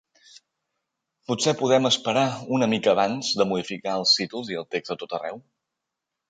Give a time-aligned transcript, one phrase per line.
[1.31, 2.23] Potser podem esperar
[2.57, 5.41] una mica abans de modificar els títols i el text a tot arreu?